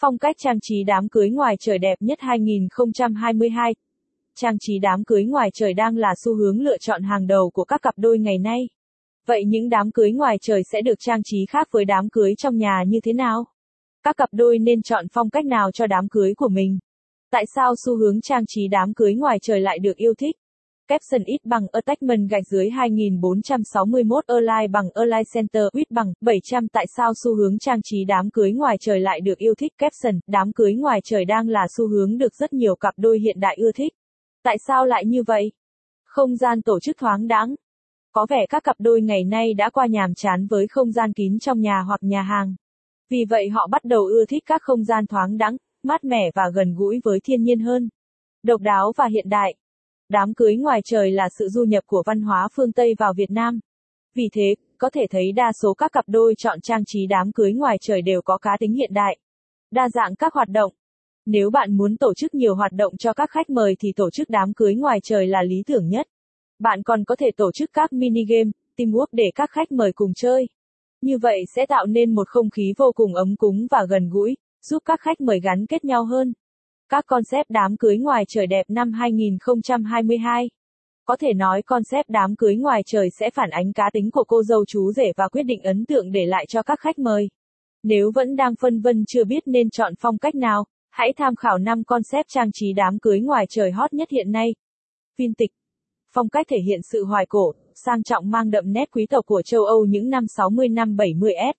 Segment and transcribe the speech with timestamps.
[0.00, 3.74] Phong cách trang trí đám cưới ngoài trời đẹp nhất 2022.
[4.34, 7.64] Trang trí đám cưới ngoài trời đang là xu hướng lựa chọn hàng đầu của
[7.64, 8.68] các cặp đôi ngày nay.
[9.26, 12.56] Vậy những đám cưới ngoài trời sẽ được trang trí khác với đám cưới trong
[12.56, 13.44] nhà như thế nào?
[14.02, 16.78] Các cặp đôi nên chọn phong cách nào cho đám cưới của mình?
[17.30, 20.36] Tại sao xu hướng trang trí đám cưới ngoài trời lại được yêu thích?
[20.88, 26.86] Caption ít bằng Attachment gạch dưới 2461 Align bằng Align Center ít bằng 700 Tại
[26.96, 30.52] sao xu hướng trang trí đám cưới ngoài trời lại được yêu thích Caption đám
[30.52, 33.72] cưới ngoài trời đang là xu hướng được rất nhiều cặp đôi hiện đại ưa
[33.72, 33.92] thích.
[34.44, 35.52] Tại sao lại như vậy?
[36.04, 37.54] Không gian tổ chức thoáng đãng.
[38.12, 41.38] Có vẻ các cặp đôi ngày nay đã qua nhàm chán với không gian kín
[41.38, 42.54] trong nhà hoặc nhà hàng.
[43.10, 46.50] Vì vậy họ bắt đầu ưa thích các không gian thoáng đãng, mát mẻ và
[46.54, 47.88] gần gũi với thiên nhiên hơn.
[48.42, 49.54] Độc đáo và hiện đại.
[50.08, 53.30] Đám cưới ngoài trời là sự du nhập của văn hóa phương Tây vào Việt
[53.30, 53.58] Nam.
[54.14, 57.52] Vì thế, có thể thấy đa số các cặp đôi chọn trang trí đám cưới
[57.52, 59.18] ngoài trời đều có cá tính hiện đại.
[59.70, 60.72] Đa dạng các hoạt động.
[61.26, 64.30] Nếu bạn muốn tổ chức nhiều hoạt động cho các khách mời thì tổ chức
[64.30, 66.06] đám cưới ngoài trời là lý tưởng nhất.
[66.58, 70.12] Bạn còn có thể tổ chức các mini game, teamwork để các khách mời cùng
[70.14, 70.48] chơi.
[71.00, 74.36] Như vậy sẽ tạo nên một không khí vô cùng ấm cúng và gần gũi,
[74.62, 76.32] giúp các khách mời gắn kết nhau hơn.
[76.90, 80.50] Các concept đám cưới ngoài trời đẹp năm 2022.
[81.04, 84.42] Có thể nói concept đám cưới ngoài trời sẽ phản ánh cá tính của cô
[84.42, 87.28] dâu chú rể và quyết định ấn tượng để lại cho các khách mời.
[87.82, 91.58] Nếu vẫn đang phân vân chưa biết nên chọn phong cách nào, hãy tham khảo
[91.58, 94.54] 5 concept trang trí đám cưới ngoài trời hot nhất hiện nay.
[95.16, 95.54] Vintage.
[96.14, 99.42] Phong cách thể hiện sự hoài cổ, sang trọng mang đậm nét quý tộc của
[99.42, 101.52] châu Âu những năm 60 năm 70s.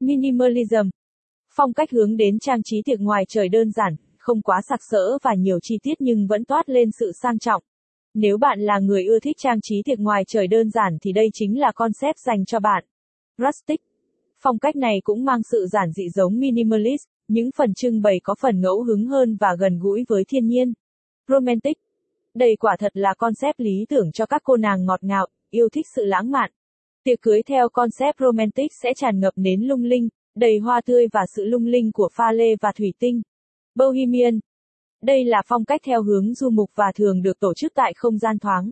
[0.00, 0.90] Minimalism.
[1.54, 5.18] Phong cách hướng đến trang trí tiệc ngoài trời đơn giản, không quá sặc sỡ
[5.22, 7.62] và nhiều chi tiết nhưng vẫn toát lên sự sang trọng.
[8.14, 11.28] Nếu bạn là người ưa thích trang trí tiệc ngoài trời đơn giản thì đây
[11.32, 12.84] chính là concept dành cho bạn.
[13.38, 13.80] Rustic.
[14.40, 18.34] Phong cách này cũng mang sự giản dị giống minimalist, những phần trưng bày có
[18.40, 20.72] phần ngẫu hứng hơn và gần gũi với thiên nhiên.
[21.28, 21.76] Romantic.
[22.34, 25.86] Đây quả thật là concept lý tưởng cho các cô nàng ngọt ngào, yêu thích
[25.94, 26.50] sự lãng mạn.
[27.04, 31.20] Tiệc cưới theo concept romantic sẽ tràn ngập nến lung linh, đầy hoa tươi và
[31.36, 33.22] sự lung linh của pha lê và thủy tinh.
[33.74, 34.40] Bohemian.
[35.02, 38.18] Đây là phong cách theo hướng du mục và thường được tổ chức tại không
[38.18, 38.70] gian thoáng.